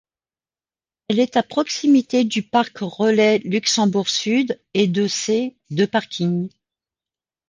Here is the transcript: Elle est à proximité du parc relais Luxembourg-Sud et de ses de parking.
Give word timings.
Elle 1.09 1.19
est 1.19 1.37
à 1.37 1.43
proximité 1.43 2.23
du 2.23 2.41
parc 2.41 2.79
relais 2.79 3.37
Luxembourg-Sud 3.45 4.59
et 4.73 4.87
de 4.87 5.07
ses 5.07 5.55
de 5.69 5.85
parking. 5.85 6.49